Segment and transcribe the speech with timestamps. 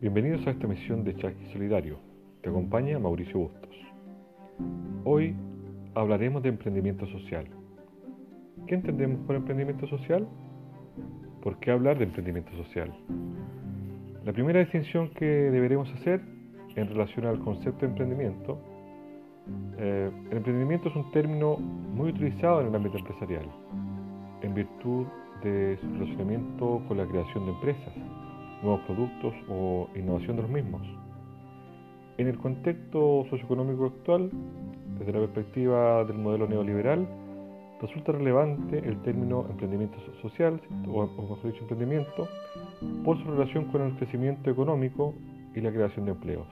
[0.00, 1.98] Bienvenidos a esta misión de Chaki Solidario.
[2.40, 3.74] Te acompaña Mauricio Bustos.
[5.02, 5.34] Hoy
[5.96, 7.48] hablaremos de emprendimiento social.
[8.68, 10.28] ¿Qué entendemos por emprendimiento social?
[11.42, 12.94] ¿Por qué hablar de emprendimiento social?
[14.24, 16.20] La primera distinción que deberemos hacer
[16.76, 18.56] en relación al concepto de emprendimiento,
[19.78, 23.46] eh, el emprendimiento es un término muy utilizado en el ámbito empresarial,
[24.42, 25.08] en virtud
[25.42, 27.94] de su relacionamiento con la creación de empresas,
[28.62, 30.82] nuevos productos o innovación de los mismos.
[32.18, 34.30] En el contexto socioeconómico actual,
[34.98, 37.06] desde la perspectiva del modelo neoliberal,
[37.80, 42.28] resulta relevante el término emprendimiento social, o, mejor dicho, emprendimiento,
[43.04, 45.14] por su relación con el crecimiento económico
[45.54, 46.48] y la creación de empleos.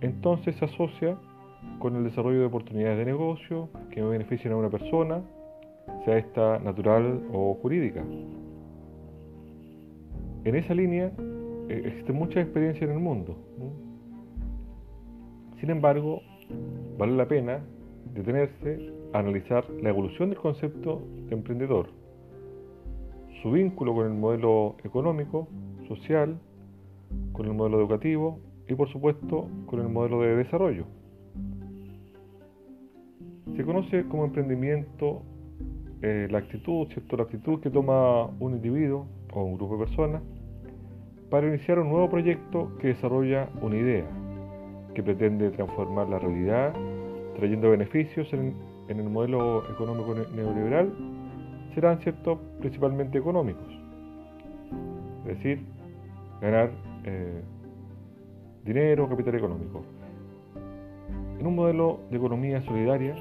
[0.00, 1.16] Entonces se asocia
[1.78, 5.22] con el desarrollo de oportunidades de negocio que beneficien a una persona,
[6.04, 8.04] sea esta natural o jurídica.
[10.44, 11.12] En esa línea
[11.68, 13.36] eh, existe mucha experiencia en el mundo.
[15.60, 16.22] Sin embargo,
[16.96, 17.60] vale la pena
[18.14, 21.90] detenerse a analizar la evolución del concepto de emprendedor,
[23.42, 25.46] su vínculo con el modelo económico,
[25.86, 26.38] social,
[27.32, 30.86] con el modelo educativo y por supuesto con el modelo de desarrollo.
[33.56, 35.22] Se conoce como emprendimiento
[36.00, 37.16] eh, la actitud, ¿cierto?
[37.18, 40.22] La actitud que toma un individuo o un grupo de personas
[41.30, 44.04] para iniciar un nuevo proyecto que desarrolla una idea,
[44.94, 46.74] que pretende transformar la realidad,
[47.36, 48.54] trayendo beneficios en,
[48.88, 50.92] el modelo económico neoliberal,
[51.74, 53.68] serán cierto principalmente económicos.
[55.20, 55.64] Es decir,
[56.40, 56.72] ganar
[57.04, 57.40] eh,
[58.64, 59.84] dinero, capital económico.
[61.38, 63.14] En un modelo de economía solidaria,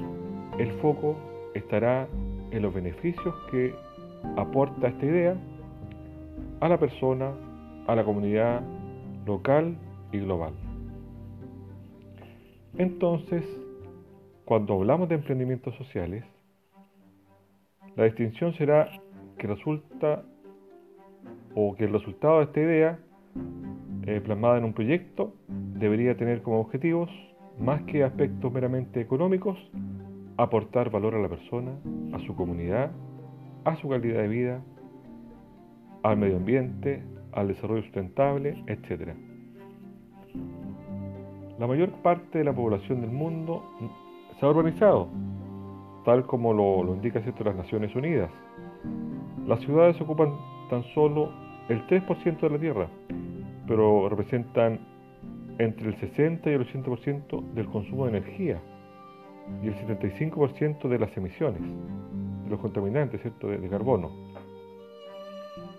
[0.57, 1.15] el foco
[1.53, 2.07] estará
[2.49, 3.75] en los beneficios que
[4.37, 5.35] aporta esta idea
[6.59, 7.33] a la persona,
[7.87, 8.61] a la comunidad
[9.25, 9.77] local
[10.11, 10.53] y global.
[12.77, 13.43] Entonces,
[14.45, 16.23] cuando hablamos de emprendimientos sociales,
[17.95, 18.89] la distinción será
[19.37, 20.23] que resulta
[21.55, 22.99] o que el resultado de esta idea
[24.05, 27.09] eh, plasmada en un proyecto debería tener como objetivos,
[27.59, 29.57] más que aspectos meramente económicos,
[30.37, 31.71] aportar valor a la persona,
[32.13, 32.91] a su comunidad,
[33.65, 34.61] a su calidad de vida,
[36.03, 39.13] al medio ambiente, al desarrollo sustentable, etc.
[41.57, 43.63] La mayor parte de la población del mundo
[44.39, 45.09] se ha urbanizado,
[46.05, 48.31] tal como lo, lo indica las Naciones Unidas.
[49.45, 50.33] Las ciudades ocupan
[50.69, 51.31] tan solo
[51.69, 52.87] el 3% de la Tierra,
[53.67, 54.79] pero representan
[55.59, 58.61] entre el 60 y el 80% del consumo de energía
[59.61, 61.61] y el 75% de las emisiones,
[62.43, 63.47] de los contaminantes ¿cierto?
[63.47, 64.09] De, carbono.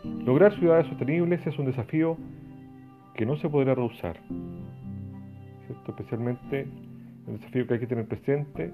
[0.05, 2.17] Lograr ciudades sostenibles es un desafío
[3.15, 4.19] que no se podrá rehusar,
[5.87, 6.67] especialmente
[7.27, 8.73] un desafío que hay que tener presente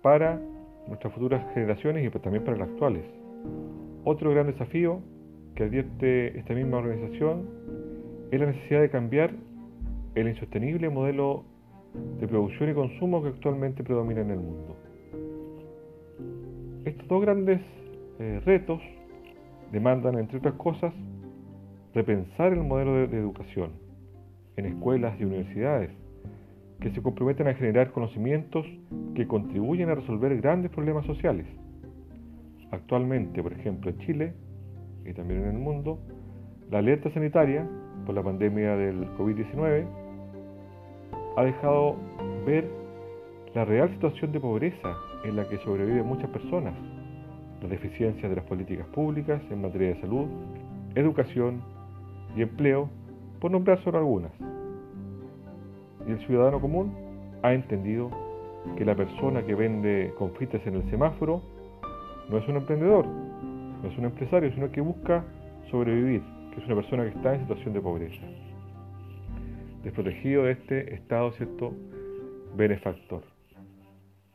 [0.00, 0.40] para
[0.88, 3.04] nuestras futuras generaciones y también para las actuales.
[4.04, 5.00] Otro gran desafío
[5.54, 7.46] que advierte esta misma organización
[8.30, 9.32] es la necesidad de cambiar
[10.14, 11.44] el insostenible modelo
[12.20, 14.76] de producción y consumo que actualmente predomina en el mundo.
[16.84, 17.60] Estos dos grandes
[18.18, 18.80] eh, retos
[19.74, 20.94] demandan, entre otras cosas,
[21.94, 23.72] repensar el modelo de, educación
[24.56, 25.90] en escuelas y universidades,
[26.80, 28.64] que se comprometen a generar conocimientos
[29.14, 31.46] que contribuyen a resolver grandes problemas sociales.
[32.70, 34.34] Actualmente, por ejemplo, en Chile
[35.04, 35.98] y también en el mundo,
[36.70, 37.68] la alerta sanitaria
[38.06, 39.86] por la pandemia del COVID-19
[41.36, 41.96] ha dejado
[42.46, 42.68] ver
[43.54, 46.74] la real situación de pobreza en la que sobreviven muchas personas,
[47.64, 50.26] las deficiencias de las políticas públicas en materia de salud,
[50.94, 51.62] educación
[52.36, 52.88] y empleo,
[53.40, 54.32] por nombrar solo algunas.
[56.06, 56.94] Y el ciudadano común
[57.42, 58.10] ha entendido
[58.76, 61.42] que la persona que vende confites en el semáforo
[62.30, 65.24] no es un emprendedor, no es un empresario, sino que busca
[65.70, 66.22] sobrevivir,
[66.52, 68.22] que es una persona que está en situación de pobreza
[69.84, 71.74] desprotegido de este estado cierto
[72.56, 73.22] benefactor.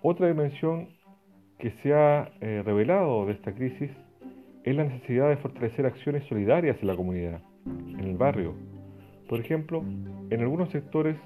[0.01, 0.89] Otra dimensión
[1.59, 3.91] que se ha eh, revelado de esta crisis
[4.63, 8.53] es la necesidad de fortalecer acciones solidarias en la comunidad, en el barrio.
[9.27, 9.83] Por ejemplo,
[10.29, 11.17] en algunos sectores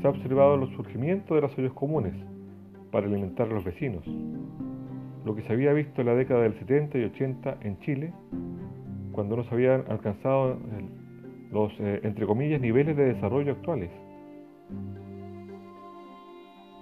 [0.00, 2.14] se ha observado el surgimiento de las ollas comunes
[2.92, 4.04] para alimentar a los vecinos,
[5.24, 8.12] lo que se había visto en la década del 70 y 80 en Chile,
[9.12, 10.58] cuando no se habían alcanzado
[11.50, 13.90] los, eh, entre comillas, niveles de desarrollo actuales.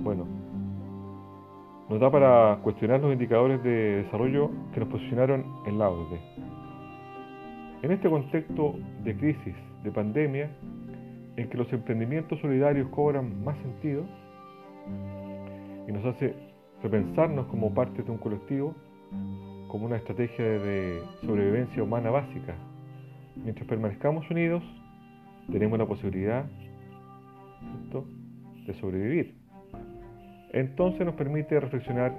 [0.00, 0.26] Bueno,
[1.88, 6.20] nos da para cuestionar los indicadores de desarrollo que nos posicionaron en la OCDE.
[7.82, 8.74] En este contexto
[9.04, 10.50] de crisis, de pandemia,
[11.36, 14.04] en que los emprendimientos solidarios cobran más sentido
[15.86, 16.34] y nos hace
[16.82, 18.74] repensarnos como parte de un colectivo,
[19.68, 22.54] como una estrategia de sobrevivencia humana básica.
[23.36, 24.62] Mientras permanezcamos unidos,
[25.50, 26.44] tenemos la posibilidad
[28.66, 29.47] de sobrevivir.
[30.52, 32.14] Entonces nos permite reflexionar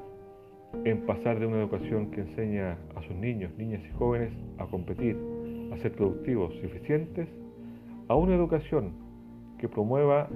[0.85, 5.17] en pasar de una educación que enseña a sus niños, niñas y jóvenes a competir,
[5.73, 7.27] a ser productivos y eficientes,
[8.07, 8.93] a una educación
[9.57, 10.29] que promueva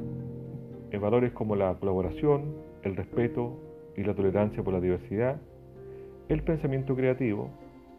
[0.97, 3.59] valores como la colaboración, el respeto
[3.95, 5.39] y la tolerancia por la diversidad,
[6.29, 7.49] el pensamiento creativo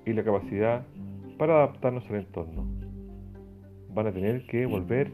[0.04, 0.86] y la capacidad
[1.38, 2.66] para adaptarnos al entorno.
[3.92, 5.10] Van a tener que volver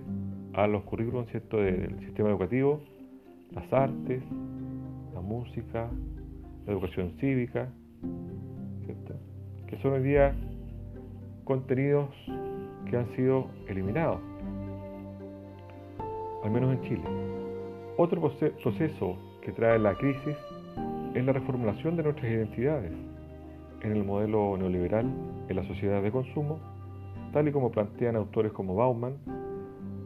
[0.54, 1.58] a los currículos ¿cierto?
[1.58, 2.80] del sistema educativo,
[3.52, 4.22] las artes,
[5.30, 5.88] música,
[6.66, 7.68] la educación cívica,
[9.68, 10.34] que son hoy día
[11.44, 12.08] contenidos
[12.86, 14.18] que han sido eliminados,
[16.42, 17.04] al menos en Chile.
[17.96, 20.36] Otro proceso que trae la crisis
[21.14, 22.92] es la reformulación de nuestras identidades
[23.82, 25.06] en el modelo neoliberal
[25.48, 26.58] en la sociedad de consumo,
[27.32, 29.14] tal y como plantean autores como Bauman,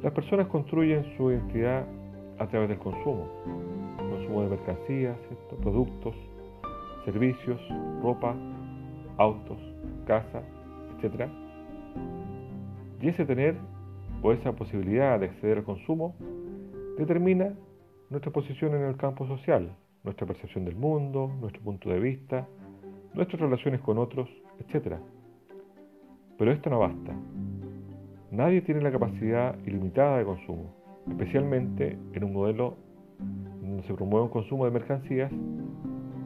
[0.02, 1.86] las personas construyen su identidad
[2.38, 3.26] a través del consumo,
[4.24, 5.18] consumo de mercancías,
[5.62, 6.14] productos,
[7.04, 7.60] servicios,
[8.02, 8.34] ropa,
[9.18, 9.58] autos,
[10.06, 10.42] casa,
[10.96, 11.28] etc.
[13.00, 13.56] Y ese tener
[14.22, 16.14] o esa posibilidad de acceder al consumo
[16.96, 17.54] determina
[18.08, 22.46] nuestra posición en el campo social, nuestra percepción del mundo, nuestro punto de vista,
[23.12, 24.28] nuestras relaciones con otros,
[24.58, 24.96] etc.
[26.38, 27.14] Pero esto no basta.
[28.30, 30.74] Nadie tiene la capacidad ilimitada de consumo,
[31.08, 32.93] especialmente en un modelo
[33.74, 35.32] donde se promueve un consumo de mercancías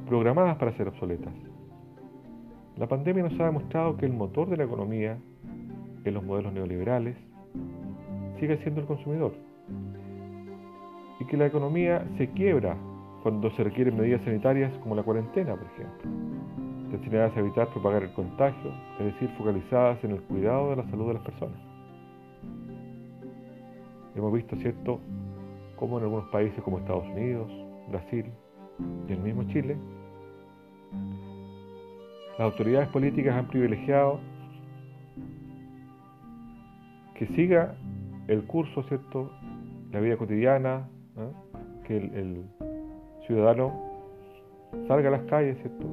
[0.06, 1.33] programadas para ser obsoletas.
[2.77, 5.19] La pandemia nos ha demostrado que el motor de la economía
[6.05, 7.17] en los modelos neoliberales
[8.39, 9.33] sigue siendo el consumidor
[11.21, 12.77] y que la economía se quiebra
[13.23, 16.11] cuando se requieren medidas sanitarias como la cuarentena, por ejemplo,
[16.93, 18.71] destinadas a evitar propagar el contagio,
[19.01, 21.59] es decir, focalizadas en el cuidado de la salud de las personas.
[24.15, 25.01] Hemos visto, ¿cierto?,
[25.79, 27.51] cómo en algunos países como Estados Unidos,
[27.89, 28.27] Brasil
[29.09, 29.77] y el mismo Chile,
[32.39, 34.21] las autoridades políticas han privilegiado
[37.15, 37.75] que siga
[38.29, 39.31] el curso, ¿cierto?,
[39.91, 40.89] la vida cotidiana,
[41.85, 42.45] que el,
[43.27, 43.73] ciudadano
[44.87, 45.87] salga a las calles, ¿cierto?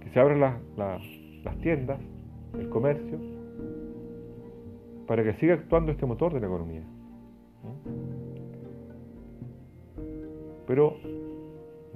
[0.00, 1.98] que se abran las tiendas,
[2.58, 3.18] el comercio,
[5.06, 6.82] para que siga actuando este motor de la economía.
[10.66, 10.96] Pero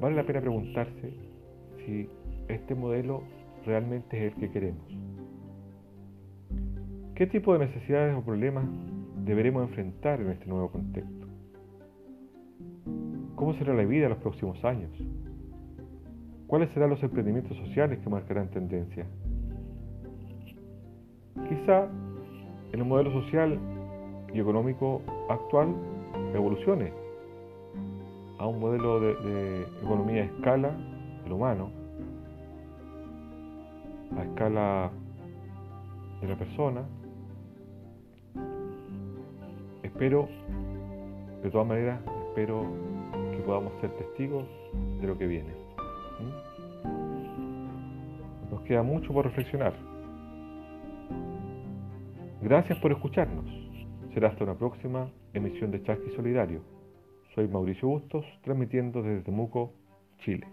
[0.00, 1.12] vale la pena preguntarse
[1.84, 2.08] si
[2.48, 3.22] este modelo
[3.64, 4.86] realmente es el que queremos.
[7.14, 8.64] ¿Qué tipo de necesidades o problemas
[9.24, 11.26] deberemos enfrentar en este nuevo contexto?
[13.34, 14.90] ¿Cómo será la vida en los próximos años?
[16.46, 19.06] ¿Cuáles serán los emprendimientos sociales que marcarán tendencia?
[21.48, 21.88] Quizá
[22.72, 23.58] en el modelo social
[24.32, 25.74] y económico actual
[26.34, 26.92] evolucione
[28.38, 30.70] a un modelo de, economía a escala
[31.24, 31.70] del humano,
[34.16, 34.90] a escala
[36.20, 36.82] de la persona.
[39.82, 40.28] Espero,
[41.42, 42.66] de todas maneras, espero
[43.48, 44.44] podamos ser testigos
[45.00, 45.54] de lo que viene.
[46.20, 46.32] ¿Mm?
[48.50, 49.72] Nos queda mucho por reflexionar.
[52.42, 53.46] Gracias por escucharnos.
[54.12, 56.60] Será hasta una próxima emisión de Chasqui Solidario.
[57.34, 59.72] Soy Mauricio Bustos, transmitiendo desde Temuco,
[60.18, 60.46] Chile.